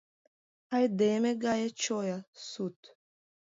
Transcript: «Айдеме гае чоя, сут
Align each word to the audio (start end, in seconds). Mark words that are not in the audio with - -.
«Айдеме 0.75 1.31
гае 1.43 1.69
чоя, 1.83 2.17
сут 2.47 2.79